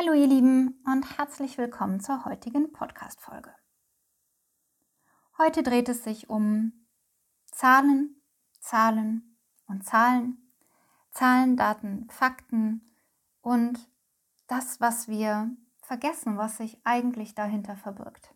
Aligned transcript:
Hallo 0.00 0.14
ihr 0.14 0.28
Lieben 0.28 0.82
und 0.86 1.18
herzlich 1.18 1.58
willkommen 1.58 2.00
zur 2.00 2.24
heutigen 2.24 2.72
Podcast-Folge. 2.72 3.54
Heute 5.36 5.62
dreht 5.62 5.90
es 5.90 6.04
sich 6.04 6.30
um 6.30 6.72
Zahlen, 7.44 8.22
Zahlen 8.60 9.36
und 9.66 9.84
Zahlen, 9.84 10.54
Zahlen, 11.10 11.58
Daten, 11.58 12.08
Fakten 12.08 12.96
und 13.42 13.90
das, 14.46 14.80
was 14.80 15.06
wir 15.06 15.54
vergessen, 15.82 16.38
was 16.38 16.56
sich 16.56 16.80
eigentlich 16.82 17.34
dahinter 17.34 17.76
verbirgt. 17.76 18.34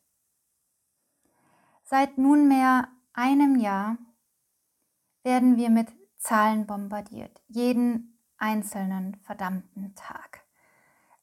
Seit 1.82 2.18
nunmehr 2.18 2.88
einem 3.14 3.56
Jahr 3.56 3.96
werden 5.22 5.56
wir 5.56 5.70
mit 5.70 5.88
Zahlen 6.18 6.66
bombardiert, 6.66 7.42
jeden 7.46 8.20
einzelnen 8.36 9.16
verdammten 9.22 9.94
Tag 9.94 10.43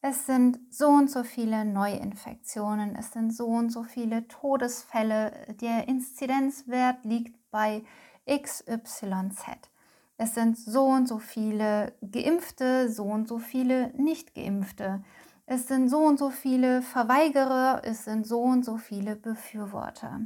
es 0.01 0.25
sind 0.25 0.59
so 0.69 0.87
und 0.87 1.11
so 1.11 1.23
viele 1.23 1.63
Neuinfektionen, 1.63 2.95
es 2.95 3.11
sind 3.11 3.33
so 3.33 3.45
und 3.45 3.69
so 3.69 3.83
viele 3.83 4.27
Todesfälle, 4.27 5.31
der 5.61 5.87
Inzidenzwert 5.87 7.05
liegt 7.05 7.37
bei 7.51 7.83
XYZ. 8.27 9.69
Es 10.17 10.33
sind 10.33 10.57
so 10.57 10.85
und 10.85 11.07
so 11.07 11.19
viele 11.19 11.93
Geimpfte, 12.01 12.91
so 12.91 13.03
und 13.05 13.27
so 13.27 13.39
viele 13.39 13.89
Nicht-Geimpfte. 13.95 15.03
Es 15.45 15.67
sind 15.67 15.89
so 15.89 15.99
und 15.99 16.17
so 16.17 16.29
viele 16.29 16.81
Verweigerer, 16.81 17.81
es 17.83 18.05
sind 18.05 18.25
so 18.25 18.41
und 18.41 18.63
so 18.63 18.77
viele 18.77 19.15
Befürworter. 19.15 20.21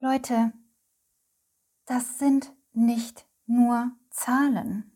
Leute, 0.00 0.52
das 1.86 2.18
sind 2.18 2.52
nicht 2.72 3.26
nur 3.46 3.92
Zahlen. 4.10 4.93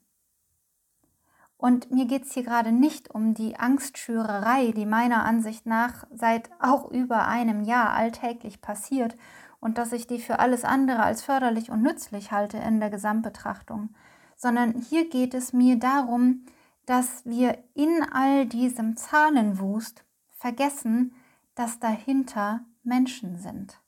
Und 1.58 1.90
mir 1.90 2.06
geht 2.06 2.22
es 2.22 2.32
hier 2.32 2.44
gerade 2.44 2.70
nicht 2.70 3.10
um 3.10 3.34
die 3.34 3.56
Angstschürerei, 3.56 4.70
die 4.70 4.86
meiner 4.86 5.24
Ansicht 5.24 5.66
nach 5.66 6.06
seit 6.14 6.50
auch 6.60 6.88
über 6.90 7.26
einem 7.26 7.62
Jahr 7.64 7.90
alltäglich 7.90 8.60
passiert 8.60 9.16
und 9.58 9.76
dass 9.76 9.92
ich 9.92 10.06
die 10.06 10.20
für 10.20 10.38
alles 10.38 10.64
andere 10.64 11.02
als 11.02 11.22
förderlich 11.22 11.70
und 11.70 11.82
nützlich 11.82 12.30
halte 12.30 12.58
in 12.58 12.78
der 12.78 12.90
Gesamtbetrachtung, 12.90 13.90
sondern 14.36 14.80
hier 14.80 15.10
geht 15.10 15.34
es 15.34 15.52
mir 15.52 15.76
darum, 15.76 16.46
dass 16.86 17.26
wir 17.26 17.58
in 17.74 18.06
all 18.12 18.46
diesem 18.46 18.96
Zahlenwust 18.96 20.04
vergessen, 20.30 21.12
dass 21.56 21.80
dahinter 21.80 22.60
Menschen 22.84 23.36
sind. 23.36 23.80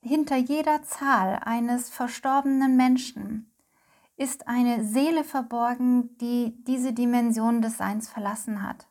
Hinter 0.00 0.36
jeder 0.36 0.82
Zahl 0.82 1.38
eines 1.44 1.90
verstorbenen 1.90 2.76
Menschen 2.76 3.51
ist 4.16 4.46
eine 4.46 4.84
Seele 4.84 5.24
verborgen, 5.24 6.16
die 6.18 6.62
diese 6.64 6.92
Dimension 6.92 7.62
des 7.62 7.78
Seins 7.78 8.08
verlassen 8.08 8.62
hat. 8.62 8.88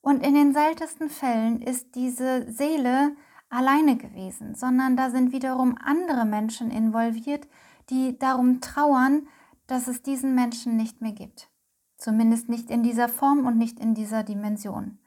Und 0.00 0.26
in 0.26 0.34
den 0.34 0.52
seltensten 0.52 1.08
Fällen 1.08 1.62
ist 1.62 1.94
diese 1.94 2.50
Seele 2.50 3.16
alleine 3.48 3.96
gewesen, 3.96 4.54
sondern 4.54 4.96
da 4.96 5.10
sind 5.10 5.32
wiederum 5.32 5.78
andere 5.78 6.24
Menschen 6.24 6.70
involviert, 6.70 7.46
die 7.88 8.18
darum 8.18 8.60
trauern, 8.60 9.28
dass 9.66 9.86
es 9.86 10.02
diesen 10.02 10.34
Menschen 10.34 10.76
nicht 10.76 11.00
mehr 11.00 11.12
gibt. 11.12 11.50
Zumindest 11.96 12.48
nicht 12.48 12.70
in 12.70 12.82
dieser 12.82 13.08
Form 13.08 13.46
und 13.46 13.58
nicht 13.58 13.78
in 13.78 13.94
dieser 13.94 14.24
Dimension. 14.24 14.98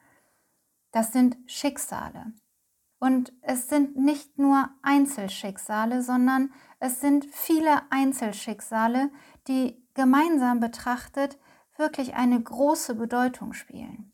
Das 0.92 1.12
sind 1.12 1.38
Schicksale. 1.46 2.34
Und 3.06 3.34
es 3.44 3.70
sind 3.70 3.98
nicht 3.98 4.40
nur 4.40 4.68
Einzelschicksale, 4.82 6.02
sondern 6.02 6.52
es 6.80 7.02
sind 7.02 7.28
viele 7.32 7.84
Einzelschicksale, 7.92 9.12
die 9.48 9.80
gemeinsam 9.94 10.60
betrachtet 10.60 11.38
wirklich 11.78 12.16
eine 12.16 12.42
große 12.42 12.96
Bedeutung 12.96 13.54
spielen. 13.54 14.12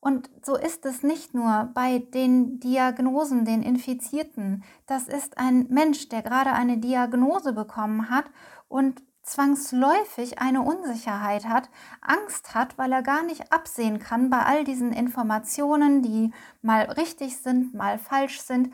Und 0.00 0.30
so 0.42 0.56
ist 0.56 0.86
es 0.86 1.02
nicht 1.02 1.34
nur 1.34 1.70
bei 1.74 1.98
den 1.98 2.60
Diagnosen, 2.60 3.44
den 3.44 3.62
Infizierten. 3.62 4.64
Das 4.86 5.06
ist 5.06 5.36
ein 5.36 5.66
Mensch, 5.68 6.08
der 6.08 6.22
gerade 6.22 6.54
eine 6.54 6.78
Diagnose 6.78 7.52
bekommen 7.52 8.08
hat 8.08 8.24
und 8.68 9.02
zwangsläufig 9.28 10.40
eine 10.40 10.62
Unsicherheit 10.62 11.46
hat, 11.46 11.70
Angst 12.00 12.54
hat, 12.54 12.78
weil 12.78 12.92
er 12.92 13.02
gar 13.02 13.22
nicht 13.22 13.52
absehen 13.52 13.98
kann 13.98 14.30
bei 14.30 14.40
all 14.40 14.64
diesen 14.64 14.92
Informationen, 14.92 16.02
die 16.02 16.32
mal 16.62 16.82
richtig 16.82 17.36
sind, 17.38 17.74
mal 17.74 17.98
falsch 17.98 18.40
sind. 18.40 18.72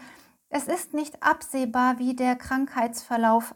Es 0.49 0.69
ist 0.69 0.95
nicht 0.95 1.23
absehbar, 1.23 1.99
wie 1.99 2.15
der 2.15 2.37
Krankheitsverlauf 2.37 3.55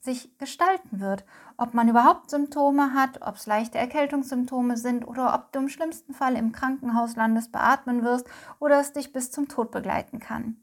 sich 0.00 0.36
gestalten 0.38 0.98
wird, 0.98 1.24
ob 1.56 1.74
man 1.74 1.88
überhaupt 1.88 2.30
Symptome 2.30 2.92
hat, 2.92 3.22
ob 3.22 3.36
es 3.36 3.46
leichte 3.46 3.78
Erkältungssymptome 3.78 4.76
sind 4.76 5.06
oder 5.06 5.32
ob 5.34 5.52
du 5.52 5.60
im 5.60 5.68
schlimmsten 5.68 6.12
Fall 6.12 6.34
im 6.34 6.50
Krankenhaus 6.50 7.14
landest, 7.14 7.52
beatmen 7.52 8.02
wirst 8.02 8.26
oder 8.58 8.80
es 8.80 8.92
dich 8.92 9.12
bis 9.12 9.30
zum 9.30 9.46
Tod 9.46 9.70
begleiten 9.70 10.18
kann. 10.18 10.56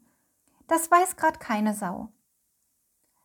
Das 0.68 0.90
weiß 0.90 1.16
gerade 1.16 1.38
keine 1.38 1.74
Sau. 1.74 2.10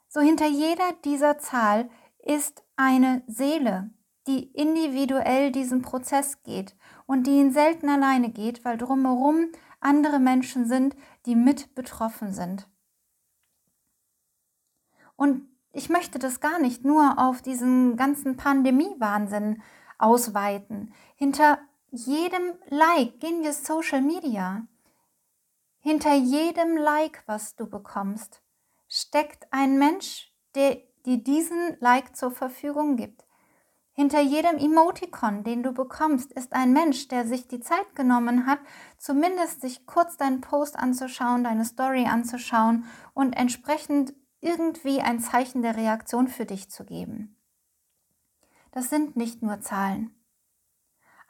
So 0.08 0.22
hinter 0.22 0.48
jeder 0.48 0.94
dieser 1.04 1.38
Zahl 1.40 1.90
ist 2.26 2.64
eine 2.76 3.24
Seele, 3.28 3.92
die 4.28 4.52
individuell 4.52 5.52
diesen 5.52 5.82
Prozess 5.82 6.42
geht 6.44 6.76
und 7.06 7.28
die 7.28 7.38
ihn 7.38 7.52
selten 7.52 7.90
alleine 7.90 8.32
geht, 8.32 8.66
weil 8.66 8.78
drumherum 8.78 9.52
andere 9.80 10.20
Menschen 10.20 10.66
sind, 10.68 10.96
die 11.26 11.36
mit 11.36 11.76
betroffen 11.76 12.34
sind. 12.34 12.68
Und 15.16 15.48
ich 15.72 15.90
möchte 15.90 16.20
das 16.20 16.40
gar 16.40 16.60
nicht 16.60 16.84
nur 16.84 17.20
auf 17.20 17.42
diesen 17.42 17.96
ganzen 17.98 18.38
Pandemie-Wahnsinn 18.38 19.62
ausweiten. 19.98 20.94
Hinter 21.16 21.60
jedem 21.92 22.54
Like 22.68 23.20
gehen 23.20 23.44
wir 23.44 23.54
Social 23.54 24.02
Media. 24.02 24.68
Hinter 25.80 26.14
jedem 26.14 26.78
Like, 26.78 27.24
was 27.28 27.56
du 27.56 27.68
bekommst, 27.68 28.42
steckt 28.88 29.48
ein 29.52 29.78
Mensch, 29.78 30.34
der 30.56 30.82
die 31.06 31.24
diesen 31.24 31.78
Like 31.80 32.16
zur 32.16 32.32
Verfügung 32.32 32.96
gibt. 32.96 33.26
Hinter 33.94 34.20
jedem 34.20 34.58
Emoticon, 34.58 35.44
den 35.44 35.64
du 35.64 35.72
bekommst, 35.72 36.34
ist 36.34 36.52
ein 36.52 36.74
Mensch, 36.74 37.08
der 37.08 37.26
sich 37.26 37.48
die 37.48 37.62
Zeit 37.62 37.96
genommen 37.96 38.46
hat, 38.46 38.60
zumindest 38.98 39.62
sich 39.62 39.86
kurz 39.86 40.18
deinen 40.18 40.42
Post 40.42 40.78
anzuschauen, 40.78 41.46
deine 41.46 41.64
Story 41.64 42.06
anzuschauen 42.06 42.86
und 43.14 43.34
entsprechend 43.34 44.14
irgendwie 44.42 45.00
ein 45.00 45.22
Zeichen 45.22 45.62
der 45.62 45.78
Reaktion 45.78 46.28
für 46.28 46.46
dich 46.46 46.70
zu 46.70 46.84
geben. 46.84 47.40
Das 48.72 48.90
sind 48.90 49.16
nicht 49.16 49.42
nur 49.42 49.62
Zahlen. 49.62 50.14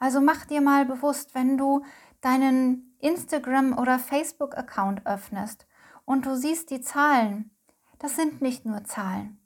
Also 0.00 0.20
mach 0.20 0.44
dir 0.44 0.60
mal 0.60 0.84
bewusst, 0.84 1.36
wenn 1.36 1.56
du 1.56 1.84
deinen 2.20 2.96
Instagram- 2.98 3.78
oder 3.78 4.00
Facebook-Account 4.00 5.06
öffnest 5.06 5.68
und 6.04 6.26
du 6.26 6.34
siehst 6.36 6.70
die 6.70 6.80
Zahlen, 6.80 7.56
das 8.00 8.16
sind 8.16 8.42
nicht 8.42 8.66
nur 8.66 8.82
Zahlen. 8.82 9.45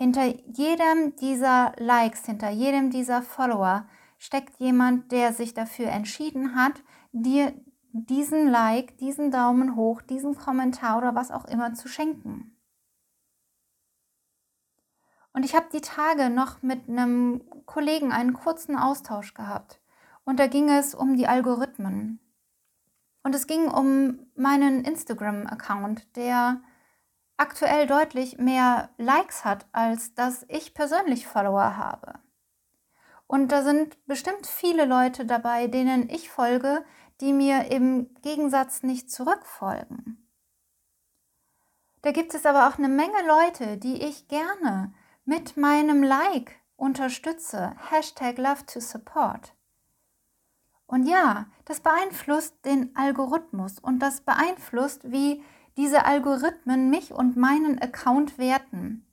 Hinter 0.00 0.34
jedem 0.46 1.14
dieser 1.16 1.74
Likes, 1.76 2.24
hinter 2.24 2.48
jedem 2.48 2.88
dieser 2.88 3.20
Follower 3.20 3.86
steckt 4.16 4.58
jemand, 4.58 5.12
der 5.12 5.34
sich 5.34 5.52
dafür 5.52 5.88
entschieden 5.88 6.54
hat, 6.54 6.82
dir 7.12 7.52
diesen 7.92 8.48
Like, 8.48 8.96
diesen 8.96 9.30
Daumen 9.30 9.76
hoch, 9.76 10.00
diesen 10.00 10.34
Kommentar 10.34 10.96
oder 10.96 11.14
was 11.14 11.30
auch 11.30 11.44
immer 11.44 11.74
zu 11.74 11.86
schenken. 11.86 12.56
Und 15.34 15.44
ich 15.44 15.54
habe 15.54 15.66
die 15.70 15.82
Tage 15.82 16.30
noch 16.30 16.62
mit 16.62 16.88
einem 16.88 17.42
Kollegen 17.66 18.10
einen 18.10 18.32
kurzen 18.32 18.76
Austausch 18.76 19.34
gehabt. 19.34 19.82
Und 20.24 20.40
da 20.40 20.46
ging 20.46 20.70
es 20.70 20.94
um 20.94 21.14
die 21.14 21.26
Algorithmen. 21.26 22.20
Und 23.22 23.34
es 23.34 23.46
ging 23.46 23.68
um 23.68 24.18
meinen 24.34 24.82
Instagram-Account, 24.82 26.16
der 26.16 26.62
aktuell 27.40 27.86
deutlich 27.86 28.38
mehr 28.38 28.90
Likes 28.98 29.44
hat, 29.44 29.66
als 29.72 30.14
dass 30.14 30.44
ich 30.48 30.74
persönlich 30.74 31.26
Follower 31.26 31.76
habe. 31.76 32.18
Und 33.26 33.50
da 33.50 33.62
sind 33.62 34.04
bestimmt 34.06 34.46
viele 34.46 34.84
Leute 34.84 35.24
dabei, 35.24 35.66
denen 35.66 36.10
ich 36.10 36.30
folge, 36.30 36.84
die 37.20 37.32
mir 37.32 37.70
im 37.70 38.14
Gegensatz 38.22 38.82
nicht 38.82 39.10
zurückfolgen. 39.10 40.28
Da 42.02 42.12
gibt 42.12 42.34
es 42.34 42.44
aber 42.44 42.68
auch 42.68 42.78
eine 42.78 42.88
Menge 42.88 43.26
Leute, 43.26 43.76
die 43.78 44.02
ich 44.02 44.28
gerne 44.28 44.92
mit 45.24 45.56
meinem 45.56 46.02
Like 46.02 46.56
unterstütze. 46.76 47.74
Hashtag 47.90 48.36
Love 48.38 48.66
to 48.66 48.80
Support. 48.80 49.54
Und 50.86 51.06
ja, 51.06 51.46
das 51.66 51.80
beeinflusst 51.80 52.64
den 52.64 52.96
Algorithmus 52.96 53.78
und 53.78 54.00
das 54.00 54.22
beeinflusst, 54.22 55.10
wie 55.12 55.44
diese 55.76 56.04
Algorithmen 56.04 56.90
mich 56.90 57.12
und 57.12 57.36
meinen 57.36 57.80
Account 57.80 58.38
werten. 58.38 59.06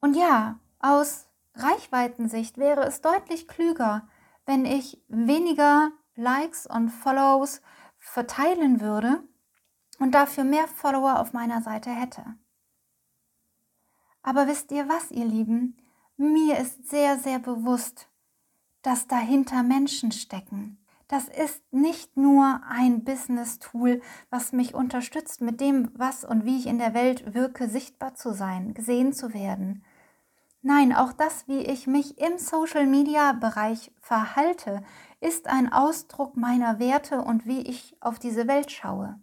Und 0.00 0.14
ja, 0.14 0.58
aus 0.78 1.26
Reichweitensicht 1.54 2.58
wäre 2.58 2.84
es 2.84 3.00
deutlich 3.00 3.48
klüger, 3.48 4.08
wenn 4.46 4.64
ich 4.64 5.02
weniger 5.08 5.90
Likes 6.14 6.66
und 6.66 6.90
Follows 6.90 7.60
verteilen 7.98 8.80
würde 8.80 9.22
und 9.98 10.12
dafür 10.12 10.44
mehr 10.44 10.68
Follower 10.68 11.18
auf 11.18 11.32
meiner 11.32 11.62
Seite 11.62 11.90
hätte. 11.90 12.24
Aber 14.22 14.46
wisst 14.46 14.70
ihr 14.72 14.88
was, 14.88 15.10
ihr 15.10 15.24
Lieben? 15.24 15.76
Mir 16.16 16.58
ist 16.58 16.88
sehr, 16.88 17.18
sehr 17.18 17.38
bewusst, 17.38 18.08
dass 18.82 19.06
dahinter 19.06 19.62
Menschen 19.62 20.12
stecken. 20.12 20.77
Das 21.08 21.26
ist 21.26 21.62
nicht 21.72 22.18
nur 22.18 22.60
ein 22.68 23.02
Business-Tool, 23.02 24.02
was 24.28 24.52
mich 24.52 24.74
unterstützt, 24.74 25.40
mit 25.40 25.58
dem, 25.58 25.90
was 25.94 26.22
und 26.22 26.44
wie 26.44 26.58
ich 26.58 26.66
in 26.66 26.78
der 26.78 26.92
Welt 26.92 27.34
wirke, 27.34 27.66
sichtbar 27.66 28.14
zu 28.14 28.34
sein, 28.34 28.74
gesehen 28.74 29.14
zu 29.14 29.32
werden. 29.32 29.82
Nein, 30.60 30.94
auch 30.94 31.14
das, 31.14 31.48
wie 31.48 31.60
ich 31.60 31.86
mich 31.86 32.18
im 32.18 32.36
Social-Media-Bereich 32.36 33.90
verhalte, 34.00 34.82
ist 35.20 35.46
ein 35.46 35.72
Ausdruck 35.72 36.36
meiner 36.36 36.78
Werte 36.78 37.22
und 37.22 37.46
wie 37.46 37.62
ich 37.62 37.96
auf 38.00 38.18
diese 38.18 38.46
Welt 38.46 38.70
schaue. 38.70 39.18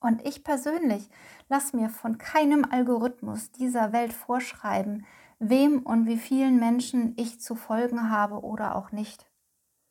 Und 0.00 0.26
ich 0.26 0.42
persönlich 0.42 1.08
lasse 1.48 1.76
mir 1.76 1.88
von 1.88 2.18
keinem 2.18 2.64
Algorithmus 2.68 3.52
dieser 3.52 3.92
Welt 3.92 4.12
vorschreiben, 4.12 5.06
wem 5.38 5.82
und 5.82 6.06
wie 6.06 6.18
vielen 6.18 6.58
Menschen 6.58 7.14
ich 7.16 7.40
zu 7.40 7.54
folgen 7.54 8.10
habe 8.10 8.42
oder 8.42 8.74
auch 8.74 8.90
nicht. 8.90 9.27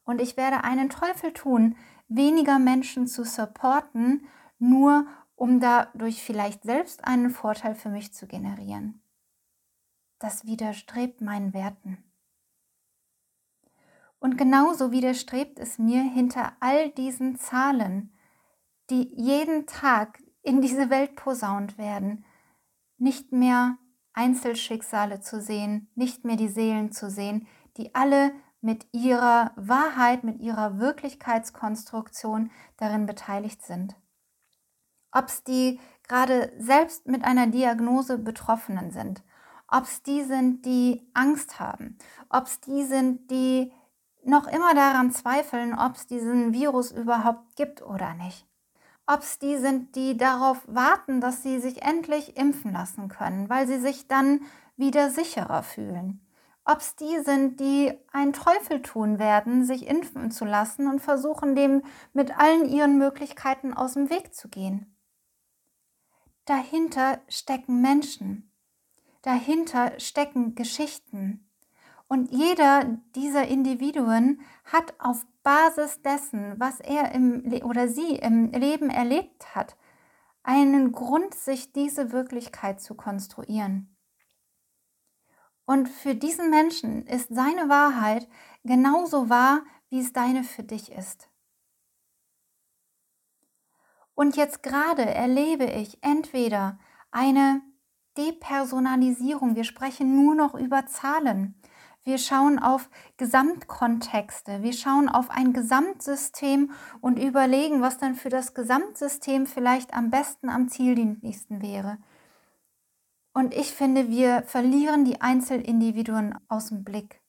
Und 0.07 0.21
ich 0.21 0.37
werde 0.37 0.63
einen 0.63 0.89
Teufel 0.89 1.33
tun, 1.33 1.75
weniger 2.07 2.59
Menschen 2.59 3.07
zu 3.07 3.25
supporten, 3.25 4.25
nur 4.57 5.05
um 5.35 5.59
dadurch 5.59 6.23
vielleicht 6.23 6.63
selbst 6.63 7.03
einen 7.03 7.29
Vorteil 7.29 7.75
für 7.75 7.89
mich 7.89 8.13
zu 8.13 8.25
generieren. 8.25 9.01
Das 10.17 10.45
widerstrebt 10.45 11.19
meinen 11.19 11.53
Werten. 11.53 11.97
Und 14.19 14.37
genauso 14.37 14.93
widerstrebt 14.93 15.59
es 15.59 15.77
mir 15.77 16.01
hinter 16.01 16.53
all 16.61 16.89
diesen 16.91 17.35
Zahlen, 17.35 18.17
die 18.89 19.13
jeden 19.13 19.67
Tag 19.67 20.23
in 20.41 20.61
diese 20.61 20.89
Welt 20.89 21.17
posaunt 21.17 21.77
werden, 21.77 22.23
nicht 22.97 23.33
mehr 23.33 23.77
Einzelschicksale 24.13 25.19
zu 25.19 25.41
sehen, 25.41 25.91
nicht 25.95 26.23
mehr 26.23 26.37
die 26.37 26.47
Seelen 26.47 26.93
zu 26.93 27.09
sehen, 27.09 27.45
die 27.75 27.93
alle 27.93 28.31
mit 28.67 28.85
ihrer 28.91 29.51
Wahrheit, 29.55 30.25
mit 30.25 30.41
ihrer 30.41 30.77
Wirklichkeitskonstruktion 30.77 32.51
darin 32.75 33.05
beteiligt 33.05 33.65
sind. 33.65 33.95
Ob 35.13 35.29
es 35.29 35.45
die 35.45 35.79
gerade 36.05 36.51
selbst 36.59 37.07
mit 37.07 37.23
einer 37.23 37.47
Diagnose 37.47 38.17
Betroffenen 38.17 38.91
sind, 38.91 39.23
ob 39.69 39.85
es 39.85 40.03
die 40.03 40.21
sind, 40.21 40.65
die 40.65 41.09
Angst 41.13 41.61
haben, 41.61 41.97
ob 42.27 42.47
es 42.47 42.59
die 42.59 42.83
sind, 42.83 43.31
die 43.31 43.71
noch 44.25 44.47
immer 44.47 44.75
daran 44.75 45.13
zweifeln, 45.13 45.73
ob 45.73 45.95
es 45.95 46.05
diesen 46.05 46.51
Virus 46.51 46.91
überhaupt 46.91 47.55
gibt 47.55 47.81
oder 47.81 48.15
nicht. 48.15 48.45
Ob 49.05 49.21
es 49.21 49.39
die 49.39 49.55
sind, 49.55 49.95
die 49.95 50.17
darauf 50.17 50.61
warten, 50.67 51.21
dass 51.21 51.41
sie 51.41 51.61
sich 51.61 51.83
endlich 51.83 52.35
impfen 52.35 52.73
lassen 52.73 53.07
können, 53.07 53.47
weil 53.47 53.65
sie 53.65 53.79
sich 53.79 54.09
dann 54.09 54.41
wieder 54.75 55.09
sicherer 55.09 55.63
fühlen 55.63 56.19
ob 56.67 56.79
es 56.79 56.95
die 56.97 57.19
sind, 57.23 57.61
die 57.61 57.93
einen 58.11 58.33
Teufel 58.33 58.81
tun 58.81 59.19
werden, 59.19 59.63
sich 59.63 59.87
impfen 59.87 60.31
zu 60.31 60.43
lassen 60.43 60.87
und 60.87 60.99
versuchen, 60.99 61.55
dem 61.55 61.81
mit 62.13 62.37
allen 62.37 62.67
ihren 62.67 62.97
Möglichkeiten 62.97 63.73
aus 63.73 63.93
dem 63.93 64.09
Weg 64.09 64.35
zu 64.35 64.49
gehen. 64.49 64.93
Dahinter 66.43 67.19
stecken 67.29 67.81
Menschen, 67.81 68.51
dahinter 69.21 69.97
stecken 69.97 70.55
Geschichten. 70.55 71.49
Und 72.09 72.31
jeder 72.31 72.97
dieser 73.15 73.47
Individuen 73.47 74.41
hat 74.65 74.93
auf 74.99 75.25
Basis 75.43 76.01
dessen, 76.01 76.53
was 76.57 76.79
er 76.79 77.13
im 77.13 77.43
oder 77.63 77.87
sie 77.87 78.15
im 78.15 78.51
Leben 78.51 78.89
erlebt 78.89 79.55
hat, 79.55 79.77
einen 80.43 80.93
Grund, 80.93 81.33
sich 81.33 81.73
diese 81.73 82.13
Wirklichkeit 82.13 82.79
zu 82.81 82.95
konstruieren. 82.95 83.96
Und 85.67 85.89
für 85.89 86.15
diesen 86.15 86.49
Menschen 86.49 87.05
ist 87.07 87.27
seine 87.29 87.67
Wahrheit 87.67 88.29
genauso 88.63 89.29
wahr, 89.29 89.63
wie 89.89 89.99
es 89.99 90.13
deine 90.13 90.45
für 90.45 90.63
dich 90.63 90.93
ist. 90.93 91.29
Und 94.15 94.37
jetzt 94.37 94.63
gerade 94.63 95.03
erlebe 95.03 95.65
ich 95.65 96.01
entweder 96.01 96.79
eine 97.11 97.61
Depersonalisierung, 98.17 99.57
wir 99.57 99.65
sprechen 99.65 100.15
nur 100.15 100.35
noch 100.35 100.55
über 100.55 100.87
Zahlen, 100.87 101.61
wir 102.05 102.17
schauen 102.17 102.59
auf 102.59 102.89
Gesamtkontexte, 103.17 104.63
wir 104.63 104.71
schauen 104.71 105.09
auf 105.09 105.29
ein 105.29 105.51
Gesamtsystem 105.51 106.71
und 107.01 107.19
überlegen, 107.19 107.81
was 107.81 107.97
dann 107.97 108.15
für 108.15 108.29
das 108.29 108.53
Gesamtsystem 108.53 109.45
vielleicht 109.45 109.93
am 109.93 110.11
besten 110.11 110.47
am 110.47 110.69
zieldienlichsten 110.69 111.61
wäre. 111.61 111.97
Und 113.37 113.53
ich 113.53 113.71
finde, 113.71 114.09
wir 114.09 114.41
verlieren 114.47 115.05
die 115.05 115.21
Einzelindividuen 115.21 116.33
aus 116.47 116.69
dem 116.69 116.83
Blick. 116.83 117.21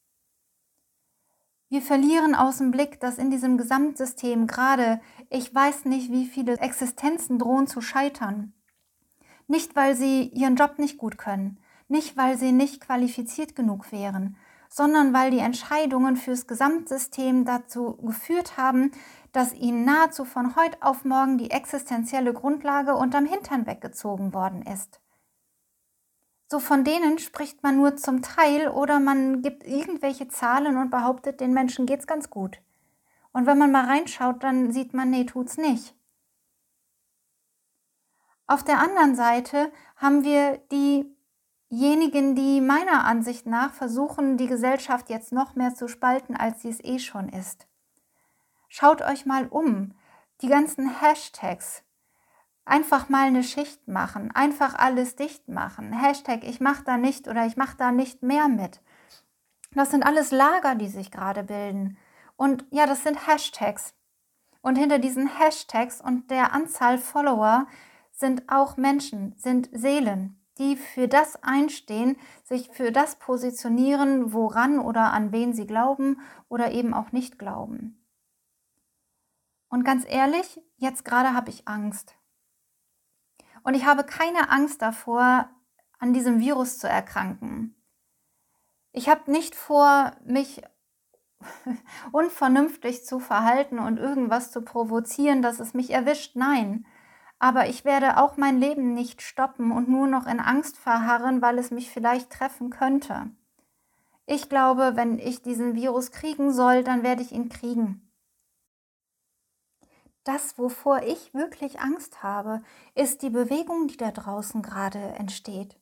Wir 1.68 1.82
verlieren 1.82 2.34
aus 2.34 2.56
dem 2.56 2.70
Blick, 2.70 2.98
dass 2.98 3.18
in 3.18 3.30
diesem 3.30 3.58
Gesamtsystem 3.58 4.46
gerade, 4.46 5.02
ich 5.28 5.54
weiß 5.54 5.84
nicht, 5.84 6.10
wie 6.10 6.24
viele 6.24 6.56
Existenzen 6.60 7.38
drohen 7.38 7.66
zu 7.66 7.82
scheitern. 7.82 8.54
Nicht, 9.48 9.76
weil 9.76 9.94
sie 9.94 10.28
ihren 10.28 10.56
Job 10.56 10.78
nicht 10.78 10.96
gut 10.96 11.18
können, 11.18 11.58
nicht, 11.88 12.16
weil 12.16 12.38
sie 12.38 12.52
nicht 12.52 12.80
qualifiziert 12.80 13.54
genug 13.54 13.92
wären, 13.92 14.38
sondern 14.70 15.12
weil 15.12 15.30
die 15.30 15.40
Entscheidungen 15.40 16.16
fürs 16.16 16.46
Gesamtsystem 16.46 17.44
dazu 17.44 17.98
geführt 17.98 18.56
haben, 18.56 18.92
dass 19.32 19.52
ihnen 19.52 19.84
nahezu 19.84 20.24
von 20.24 20.56
heute 20.56 20.78
auf 20.80 21.04
morgen 21.04 21.36
die 21.36 21.50
existenzielle 21.50 22.32
Grundlage 22.32 22.94
unterm 22.96 23.26
Hintern 23.26 23.66
weggezogen 23.66 24.32
worden 24.32 24.62
ist. 24.62 24.97
So 26.50 26.60
von 26.60 26.82
denen 26.82 27.18
spricht 27.18 27.62
man 27.62 27.76
nur 27.76 27.96
zum 27.96 28.22
Teil 28.22 28.68
oder 28.68 29.00
man 29.00 29.42
gibt 29.42 29.66
irgendwelche 29.66 30.28
Zahlen 30.28 30.78
und 30.78 30.90
behauptet, 30.90 31.40
den 31.40 31.52
Menschen 31.52 31.84
geht's 31.84 32.06
ganz 32.06 32.30
gut. 32.30 32.58
Und 33.32 33.44
wenn 33.44 33.58
man 33.58 33.70
mal 33.70 33.84
reinschaut, 33.84 34.42
dann 34.42 34.72
sieht 34.72 34.94
man, 34.94 35.10
nee, 35.10 35.24
tut's 35.24 35.58
nicht. 35.58 35.94
Auf 38.46 38.64
der 38.64 38.78
anderen 38.78 39.14
Seite 39.14 39.70
haben 39.96 40.24
wir 40.24 40.58
diejenigen, 41.70 42.34
die 42.34 42.62
meiner 42.62 43.04
Ansicht 43.04 43.46
nach 43.46 43.74
versuchen, 43.74 44.38
die 44.38 44.46
Gesellschaft 44.46 45.10
jetzt 45.10 45.32
noch 45.32 45.54
mehr 45.54 45.74
zu 45.74 45.86
spalten, 45.86 46.34
als 46.34 46.62
sie 46.62 46.70
es 46.70 46.82
eh 46.82 46.98
schon 46.98 47.28
ist. 47.28 47.66
Schaut 48.68 49.02
euch 49.02 49.26
mal 49.26 49.48
um. 49.48 49.94
Die 50.40 50.48
ganzen 50.48 51.00
Hashtags, 51.00 51.82
Einfach 52.68 53.08
mal 53.08 53.28
eine 53.28 53.44
Schicht 53.44 53.88
machen, 53.88 54.30
einfach 54.34 54.74
alles 54.74 55.16
dicht 55.16 55.48
machen. 55.48 55.90
Hashtag 55.90 56.44
ich 56.44 56.60
mache 56.60 56.84
da 56.84 56.98
nicht 56.98 57.26
oder 57.26 57.46
ich 57.46 57.56
mache 57.56 57.78
da 57.78 57.92
nicht 57.92 58.22
mehr 58.22 58.46
mit. 58.48 58.82
Das 59.72 59.90
sind 59.90 60.04
alles 60.04 60.32
Lager, 60.32 60.74
die 60.74 60.88
sich 60.88 61.10
gerade 61.10 61.44
bilden. 61.44 61.96
Und 62.36 62.66
ja, 62.70 62.84
das 62.84 63.04
sind 63.04 63.26
Hashtags. 63.26 63.94
Und 64.60 64.76
hinter 64.76 64.98
diesen 64.98 65.28
Hashtags 65.38 66.02
und 66.02 66.30
der 66.30 66.52
Anzahl 66.52 66.98
Follower 66.98 67.66
sind 68.12 68.42
auch 68.50 68.76
Menschen, 68.76 69.34
sind 69.38 69.70
Seelen, 69.72 70.38
die 70.58 70.76
für 70.76 71.08
das 71.08 71.42
einstehen, 71.42 72.18
sich 72.44 72.68
für 72.70 72.92
das 72.92 73.16
positionieren, 73.16 74.34
woran 74.34 74.78
oder 74.78 75.14
an 75.14 75.32
wen 75.32 75.54
sie 75.54 75.66
glauben 75.66 76.20
oder 76.50 76.70
eben 76.72 76.92
auch 76.92 77.12
nicht 77.12 77.38
glauben. 77.38 78.04
Und 79.70 79.84
ganz 79.84 80.04
ehrlich, 80.06 80.60
jetzt 80.76 81.06
gerade 81.06 81.32
habe 81.32 81.48
ich 81.48 81.66
Angst. 81.66 82.17
Und 83.62 83.74
ich 83.74 83.84
habe 83.86 84.04
keine 84.04 84.50
Angst 84.50 84.82
davor, 84.82 85.48
an 85.98 86.12
diesem 86.12 86.40
Virus 86.40 86.78
zu 86.78 86.88
erkranken. 86.88 87.74
Ich 88.92 89.08
habe 89.08 89.30
nicht 89.30 89.54
vor, 89.54 90.12
mich 90.24 90.62
unvernünftig 92.12 93.04
zu 93.04 93.20
verhalten 93.20 93.78
und 93.78 93.98
irgendwas 93.98 94.50
zu 94.50 94.62
provozieren, 94.62 95.42
dass 95.42 95.60
es 95.60 95.74
mich 95.74 95.90
erwischt. 95.90 96.36
Nein. 96.36 96.86
Aber 97.38 97.68
ich 97.68 97.84
werde 97.84 98.16
auch 98.16 98.36
mein 98.36 98.58
Leben 98.58 98.94
nicht 98.94 99.22
stoppen 99.22 99.70
und 99.70 99.88
nur 99.88 100.08
noch 100.08 100.26
in 100.26 100.40
Angst 100.40 100.76
verharren, 100.76 101.40
weil 101.40 101.58
es 101.58 101.70
mich 101.70 101.90
vielleicht 101.90 102.30
treffen 102.30 102.70
könnte. 102.70 103.30
Ich 104.26 104.48
glaube, 104.48 104.92
wenn 104.94 105.18
ich 105.18 105.42
diesen 105.42 105.74
Virus 105.74 106.10
kriegen 106.10 106.52
soll, 106.52 106.82
dann 106.82 107.02
werde 107.02 107.22
ich 107.22 107.32
ihn 107.32 107.48
kriegen. 107.48 108.07
Das, 110.28 110.58
wovor 110.58 111.04
ich 111.04 111.32
wirklich 111.32 111.80
Angst 111.80 112.22
habe, 112.22 112.60
ist 112.94 113.22
die 113.22 113.30
Bewegung, 113.30 113.88
die 113.88 113.96
da 113.96 114.10
draußen 114.10 114.60
gerade 114.60 114.98
entsteht. 115.18 115.80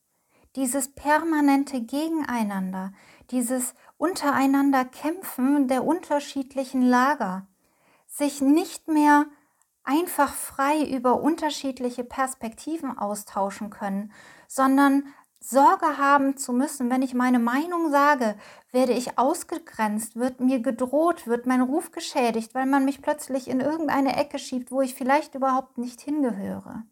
Dieses 0.54 0.94
permanente 0.94 1.80
Gegeneinander, 1.80 2.92
dieses 3.32 3.74
untereinander 3.96 4.84
Kämpfen 4.84 5.66
der 5.66 5.84
unterschiedlichen 5.84 6.82
Lager, 6.82 7.48
sich 8.06 8.40
nicht 8.40 8.86
mehr 8.86 9.26
einfach 9.82 10.32
frei 10.32 10.84
über 10.84 11.20
unterschiedliche 11.20 12.04
Perspektiven 12.04 12.96
austauschen 12.96 13.70
können, 13.70 14.12
sondern 14.46 15.12
Sorge 15.48 15.98
haben 15.98 16.36
zu 16.36 16.52
müssen, 16.52 16.90
wenn 16.90 17.02
ich 17.02 17.14
meine 17.14 17.38
Meinung 17.38 17.90
sage, 17.90 18.36
werde 18.72 18.92
ich 18.92 19.16
ausgegrenzt, 19.16 20.16
wird 20.16 20.40
mir 20.40 20.60
gedroht, 20.60 21.26
wird 21.28 21.46
mein 21.46 21.60
Ruf 21.60 21.92
geschädigt, 21.92 22.54
weil 22.54 22.66
man 22.66 22.84
mich 22.84 23.00
plötzlich 23.00 23.48
in 23.48 23.60
irgendeine 23.60 24.16
Ecke 24.16 24.40
schiebt, 24.40 24.72
wo 24.72 24.80
ich 24.80 24.94
vielleicht 24.94 25.36
überhaupt 25.36 25.78
nicht 25.78 26.00
hingehöre. 26.00 26.82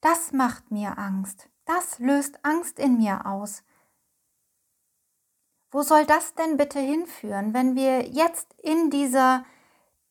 Das 0.00 0.32
macht 0.32 0.72
mir 0.72 0.98
Angst. 0.98 1.48
Das 1.64 2.00
löst 2.00 2.44
Angst 2.44 2.80
in 2.80 2.98
mir 2.98 3.24
aus. 3.24 3.62
Wo 5.70 5.82
soll 5.82 6.04
das 6.04 6.34
denn 6.34 6.56
bitte 6.56 6.80
hinführen, 6.80 7.54
wenn 7.54 7.76
wir 7.76 8.08
jetzt 8.08 8.52
in 8.58 8.90
dieser 8.90 9.44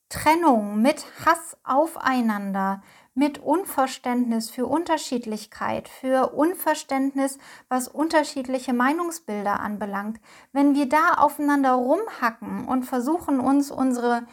Trennung 0.08 0.82
mit 0.82 1.06
Hass 1.26 1.58
aufeinander, 1.64 2.82
mit 3.14 3.40
Unverständnis 3.40 4.50
für 4.50 4.66
Unterschiedlichkeit, 4.68 5.90
für 5.90 6.34
Unverständnis, 6.34 7.38
was 7.68 7.88
unterschiedliche 7.88 8.74
Meinungsbilder 8.74 9.60
anbelangt, 9.60 10.20
wenn 10.54 10.76
wir 10.76 10.88
da 10.88 11.16
aufeinander 11.16 11.74
rumhacken 11.74 12.68
und 12.68 12.84
versuchen 12.84 13.40
uns 13.40 13.70
unsere 13.70 14.26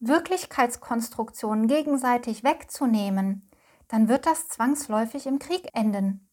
Wirklichkeitskonstruktionen 0.00 1.68
gegenseitig 1.68 2.42
wegzunehmen, 2.42 3.48
dann 3.88 4.08
wird 4.08 4.26
das 4.26 4.48
zwangsläufig 4.48 5.26
im 5.26 5.38
Krieg 5.38 5.68
enden. 5.74 6.28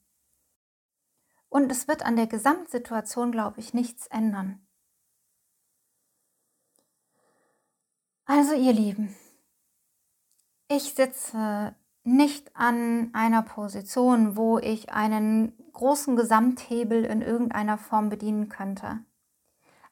Und 1.49 1.71
es 1.71 1.87
wird 1.87 2.03
an 2.03 2.15
der 2.15 2.27
Gesamtsituation, 2.27 3.31
glaube 3.31 3.59
ich, 3.59 3.73
nichts 3.73 4.07
ändern. 4.07 4.65
Also 8.25 8.53
ihr 8.53 8.73
Lieben, 8.73 9.15
ich 10.67 10.93
sitze 10.93 11.75
nicht 12.09 12.55
an 12.55 13.11
einer 13.13 13.43
Position, 13.43 14.35
wo 14.35 14.57
ich 14.57 14.91
einen 14.91 15.53
großen 15.73 16.15
Gesamthebel 16.15 17.05
in 17.05 17.21
irgendeiner 17.21 17.77
Form 17.77 18.09
bedienen 18.09 18.49
könnte. 18.49 18.99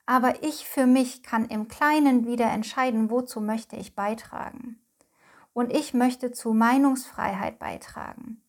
Aber 0.05 0.43
ich 0.43 0.67
für 0.67 0.87
mich 0.87 1.21
kann 1.21 1.45
im 1.45 1.67
Kleinen 1.67 2.25
wieder 2.25 2.49
entscheiden, 2.51 3.11
wozu 3.11 3.39
möchte 3.39 3.75
ich 3.75 3.95
beitragen. 3.95 4.79
Und 5.53 5.71
ich 5.71 5.93
möchte 5.93 6.31
zu 6.31 6.53
Meinungsfreiheit 6.53 7.59
beitragen. 7.59 8.41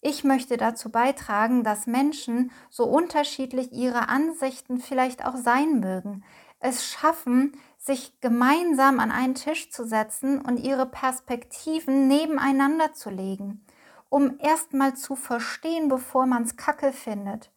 Ich 0.00 0.24
möchte 0.24 0.56
dazu 0.56 0.90
beitragen, 0.90 1.62
dass 1.62 1.86
Menschen, 1.86 2.50
so 2.70 2.84
unterschiedlich 2.84 3.72
ihre 3.72 4.08
Ansichten 4.08 4.78
vielleicht 4.78 5.24
auch 5.24 5.36
sein 5.36 5.80
mögen, 5.80 6.24
es 6.62 6.86
schaffen, 6.86 7.52
sich 7.78 8.20
gemeinsam 8.20 9.00
an 9.00 9.10
einen 9.10 9.34
Tisch 9.34 9.70
zu 9.70 9.84
setzen 9.84 10.40
und 10.40 10.58
ihre 10.58 10.86
Perspektiven 10.86 12.06
nebeneinander 12.06 12.92
zu 12.94 13.10
legen, 13.10 13.64
um 14.08 14.38
erstmal 14.38 14.94
zu 14.94 15.16
verstehen, 15.16 15.88
bevor 15.88 16.26
man 16.26 16.44
es 16.44 16.56
kacke 16.56 16.92
findet. 16.92 17.50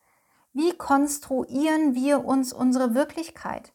Wie 0.54 0.76
konstruieren 0.76 1.94
wir 1.94 2.26
uns 2.26 2.54
unsere 2.54 2.96
Wirklichkeit? 2.96 3.74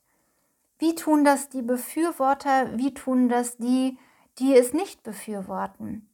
Wie 0.79 0.95
tun 0.95 1.25
das 1.25 1.49
die 1.49 1.63
Befürworter? 1.63 2.77
Wie 2.77 2.95
tun 2.95 3.29
das 3.29 3.59
die, 3.59 3.99
die 4.39 4.57
es 4.57 4.73
nicht 4.73 5.03
befürworten? 5.03 6.09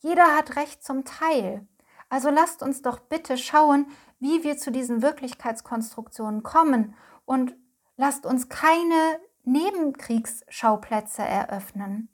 Jeder 0.00 0.36
hat 0.36 0.56
Recht 0.56 0.82
zum 0.82 1.04
Teil. 1.04 1.66
Also 2.08 2.28
lasst 2.28 2.62
uns 2.62 2.82
doch 2.82 2.98
bitte 2.98 3.38
schauen, 3.38 3.86
wie 4.18 4.42
wir 4.42 4.58
zu 4.58 4.70
diesen 4.72 5.00
Wirklichkeitskonstruktionen 5.00 6.42
kommen 6.42 6.94
und 7.24 7.54
lasst 8.00 8.24
uns 8.24 8.48
keine 8.48 9.20
Nebenkriegsschauplätze 9.44 11.22
eröffnen. 11.22 12.08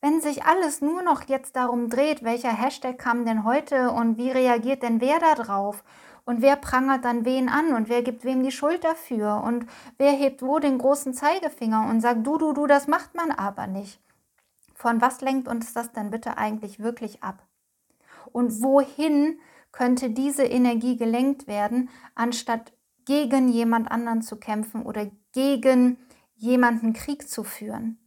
Wenn 0.00 0.20
sich 0.20 0.44
alles 0.44 0.80
nur 0.82 1.02
noch 1.02 1.28
jetzt 1.28 1.56
darum 1.56 1.90
dreht, 1.90 2.22
welcher 2.22 2.52
Hashtag 2.52 2.96
kam 2.96 3.24
denn 3.24 3.42
heute 3.42 3.90
und 3.90 4.18
wie 4.18 4.30
reagiert 4.30 4.84
denn 4.84 5.00
wer 5.00 5.18
da 5.18 5.34
drauf 5.34 5.82
und 6.24 6.42
wer 6.42 6.54
prangert 6.54 7.04
dann 7.04 7.24
wen 7.24 7.48
an 7.48 7.74
und 7.74 7.88
wer 7.88 8.02
gibt 8.02 8.24
wem 8.24 8.44
die 8.44 8.52
Schuld 8.52 8.84
dafür 8.84 9.42
und 9.44 9.66
wer 9.98 10.12
hebt 10.12 10.42
wo 10.42 10.60
den 10.60 10.78
großen 10.78 11.12
Zeigefinger 11.12 11.88
und 11.90 12.00
sagt, 12.00 12.24
du, 12.24 12.38
du, 12.38 12.52
du, 12.52 12.68
das 12.68 12.86
macht 12.86 13.16
man 13.16 13.32
aber 13.32 13.66
nicht. 13.66 14.00
Von 14.74 15.00
was 15.00 15.22
lenkt 15.22 15.48
uns 15.48 15.74
das 15.74 15.90
denn 15.90 16.12
bitte 16.12 16.38
eigentlich 16.38 16.78
wirklich 16.78 17.24
ab? 17.24 17.44
Und 18.30 18.62
wohin 18.62 19.40
könnte 19.72 20.10
diese 20.10 20.44
Energie 20.44 20.96
gelenkt 20.96 21.48
werden, 21.48 21.90
anstatt 22.14 22.72
gegen 23.04 23.48
jemand 23.48 23.90
anderen 23.90 24.22
zu 24.22 24.36
kämpfen 24.36 24.82
oder 24.82 25.10
gegen 25.32 25.98
jemanden 26.34 26.92
Krieg 26.92 27.28
zu 27.28 27.44
führen? 27.44 27.98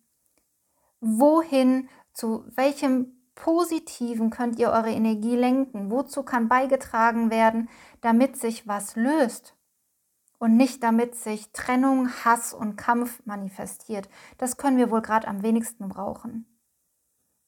Wohin, 0.99 1.89
zu 2.13 2.45
welchem 2.55 3.23
Positiven 3.35 4.29
könnt 4.29 4.59
ihr 4.59 4.69
eure 4.69 4.91
Energie 4.91 5.35
lenken? 5.35 5.89
Wozu 5.91 6.23
kann 6.23 6.47
beigetragen 6.47 7.31
werden, 7.31 7.69
damit 8.01 8.37
sich 8.37 8.67
was 8.67 8.95
löst? 8.95 9.55
Und 10.37 10.57
nicht 10.57 10.83
damit 10.83 11.15
sich 11.15 11.51
Trennung, 11.51 12.09
Hass 12.25 12.53
und 12.53 12.75
Kampf 12.75 13.21
manifestiert. 13.25 14.09
Das 14.37 14.57
können 14.57 14.77
wir 14.77 14.91
wohl 14.91 15.01
gerade 15.01 15.27
am 15.27 15.41
wenigsten 15.41 15.87
brauchen. 15.87 16.45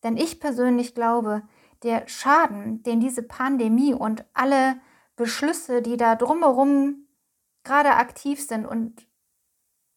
Denn 0.03 0.17
ich 0.17 0.39
persönlich 0.39 0.95
glaube, 0.95 1.43
der 1.83 2.07
Schaden, 2.07 2.83
den 2.83 2.99
diese 2.99 3.23
Pandemie 3.23 3.93
und 3.93 4.25
alle 4.33 4.79
Beschlüsse, 5.15 5.81
die 5.81 5.97
da 5.97 6.15
drumherum 6.15 7.04
gerade 7.65 7.95
aktiv 7.95 8.41
sind 8.41 8.65
und 8.65 9.05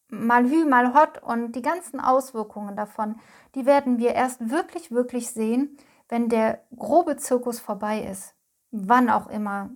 mal 0.08 0.44
hü, 0.44 0.64
mal 0.64 0.94
hot 0.94 1.22
und 1.22 1.52
die 1.52 1.62
ganzen 1.62 2.00
Auswirkungen 2.00 2.74
davon, 2.74 3.20
die 3.54 3.66
werden 3.66 3.98
wir 3.98 4.14
erst 4.14 4.50
wirklich, 4.50 4.90
wirklich 4.90 5.30
sehen, 5.30 5.76
wenn 6.08 6.28
der 6.28 6.64
grobe 6.76 7.16
Zirkus 7.16 7.60
vorbei 7.60 8.00
ist. 8.00 8.34
Wann 8.70 9.10
auch 9.10 9.28
immer 9.28 9.70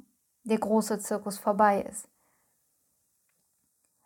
der 0.45 0.59
große 0.59 0.99
Zirkus 0.99 1.39
vorbei 1.39 1.83
ist. 1.83 2.09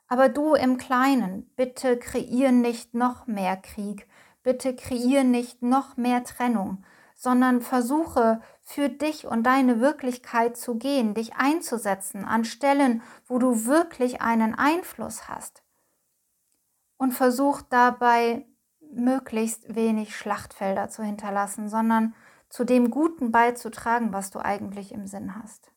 Aber 0.09 0.29
du 0.29 0.55
im 0.55 0.77
Kleinen, 0.77 1.51
bitte 1.57 1.99
kreier 1.99 2.53
nicht 2.53 2.95
noch 2.95 3.27
mehr 3.27 3.57
Krieg, 3.57 4.07
bitte 4.43 4.77
kreier 4.77 5.25
nicht 5.25 5.63
noch 5.63 5.97
mehr 5.97 6.23
Trennung, 6.23 6.85
sondern 7.17 7.63
versuche 7.63 8.41
für 8.61 8.89
dich 8.89 9.27
und 9.27 9.43
deine 9.45 9.81
Wirklichkeit 9.81 10.57
zu 10.57 10.77
gehen, 10.77 11.15
dich 11.15 11.35
einzusetzen 11.37 12.25
an 12.25 12.45
Stellen, 12.45 13.03
wo 13.27 13.39
du 13.39 13.65
wirklich 13.65 14.21
einen 14.21 14.55
Einfluss 14.55 15.29
hast. 15.29 15.65
Und 16.99 17.13
versuch 17.13 17.63
dabei 17.63 18.47
möglichst 18.93 19.75
wenig 19.75 20.15
Schlachtfelder 20.15 20.89
zu 20.89 21.03
hinterlassen, 21.03 21.69
sondern 21.69 22.15
zu 22.49 22.65
dem 22.65 22.91
Guten 22.91 23.33
beizutragen, 23.33 24.13
was 24.13 24.31
du 24.31 24.39
eigentlich 24.39 24.93
im 24.93 25.07
Sinn 25.07 25.35
hast. 25.35 25.73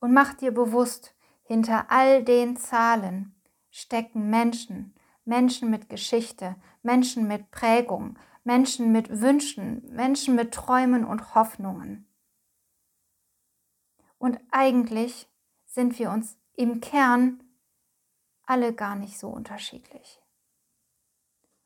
Und 0.00 0.12
mach 0.12 0.34
dir 0.34 0.52
bewusst, 0.52 1.14
hinter 1.42 1.86
all 1.90 2.24
den 2.24 2.56
Zahlen 2.56 3.34
stecken 3.70 4.30
Menschen, 4.30 4.94
Menschen 5.24 5.70
mit 5.70 5.88
Geschichte, 5.88 6.56
Menschen 6.82 7.28
mit 7.28 7.50
Prägung, 7.50 8.18
Menschen 8.44 8.92
mit 8.92 9.20
Wünschen, 9.20 9.82
Menschen 9.92 10.34
mit 10.34 10.52
Träumen 10.52 11.04
und 11.04 11.34
Hoffnungen. 11.34 12.06
Und 14.18 14.38
eigentlich 14.50 15.28
sind 15.66 15.98
wir 15.98 16.10
uns 16.10 16.36
im 16.54 16.80
Kern 16.80 17.42
alle 18.44 18.74
gar 18.74 18.96
nicht 18.96 19.18
so 19.18 19.28
unterschiedlich. 19.28 20.20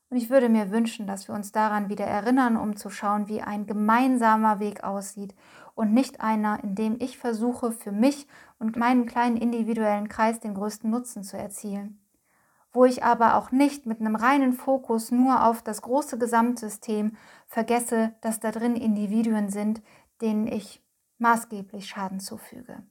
Und 0.09 0.17
ich 0.17 0.29
würde 0.29 0.49
mir 0.49 0.71
wünschen, 0.71 1.07
dass 1.07 1.27
wir 1.27 1.35
uns 1.35 1.51
daran 1.51 1.89
wieder 1.89 2.05
erinnern, 2.05 2.57
um 2.57 2.75
zu 2.75 2.89
schauen, 2.89 3.27
wie 3.27 3.41
ein 3.41 3.65
gemeinsamer 3.65 4.59
Weg 4.59 4.83
aussieht 4.83 5.33
und 5.73 5.93
nicht 5.93 6.21
einer, 6.21 6.63
in 6.63 6.75
dem 6.75 6.97
ich 6.99 7.17
versuche, 7.17 7.71
für 7.71 7.91
mich 7.91 8.27
und 8.59 8.77
meinen 8.77 9.07
kleinen 9.07 9.35
individuellen 9.35 10.07
Kreis 10.07 10.39
den 10.39 10.53
größten 10.53 10.89
Nutzen 10.89 11.23
zu 11.23 11.37
erzielen 11.37 12.04
wo 12.75 12.85
ich 12.85 13.03
aber 13.03 13.35
auch 13.35 13.51
nicht 13.51 13.85
mit 13.85 13.99
einem 13.99 14.15
reinen 14.15 14.53
Fokus 14.53 15.11
nur 15.11 15.45
auf 15.45 15.61
das 15.61 15.81
große 15.81 16.17
Gesamtsystem 16.17 17.15
vergesse, 17.47 18.13
dass 18.21 18.39
da 18.39 18.51
drin 18.51 18.75
Individuen 18.75 19.49
sind, 19.49 19.81
denen 20.21 20.47
ich 20.47 20.83
maßgeblich 21.17 21.87
Schaden 21.87 22.19
zufüge. 22.19 22.83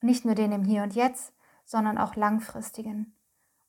Nicht 0.00 0.24
nur 0.24 0.34
den 0.34 0.52
im 0.52 0.64
Hier 0.64 0.82
und 0.82 0.94
Jetzt, 0.94 1.32
sondern 1.64 1.98
auch 1.98 2.16
langfristigen. 2.16 3.16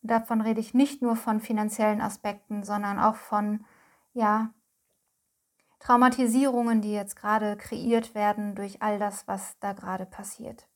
Und 0.01 0.11
davon 0.11 0.41
rede 0.41 0.59
ich 0.59 0.73
nicht 0.73 1.01
nur 1.01 1.15
von 1.15 1.39
finanziellen 1.39 2.01
Aspekten, 2.01 2.63
sondern 2.63 2.99
auch 2.99 3.15
von, 3.15 3.65
ja, 4.13 4.53
Traumatisierungen, 5.79 6.81
die 6.81 6.93
jetzt 6.93 7.15
gerade 7.15 7.57
kreiert 7.57 8.15
werden 8.15 8.55
durch 8.55 8.81
all 8.81 8.97
das, 8.97 9.27
was 9.27 9.57
da 9.59 9.73
gerade 9.73 10.05
passiert. 10.05 10.67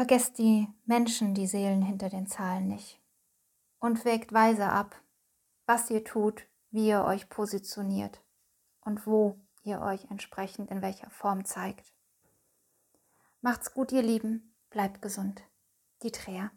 Vergesst 0.00 0.38
die 0.38 0.66
Menschen, 0.86 1.34
die 1.34 1.46
Seelen 1.46 1.82
hinter 1.82 2.08
den 2.08 2.26
Zahlen 2.26 2.68
nicht 2.68 2.98
und 3.80 4.06
wägt 4.06 4.32
weise 4.32 4.64
ab, 4.64 4.98
was 5.66 5.90
ihr 5.90 6.04
tut, 6.04 6.46
wie 6.70 6.88
ihr 6.88 7.04
euch 7.04 7.28
positioniert 7.28 8.24
und 8.80 9.06
wo 9.06 9.38
ihr 9.62 9.82
euch 9.82 10.10
entsprechend 10.10 10.70
in 10.70 10.80
welcher 10.80 11.10
Form 11.10 11.44
zeigt. 11.44 11.92
Macht's 13.42 13.74
gut, 13.74 13.92
ihr 13.92 14.00
Lieben, 14.00 14.54
bleibt 14.70 15.02
gesund. 15.02 15.42
Die 16.02 16.12
Träer. 16.12 16.50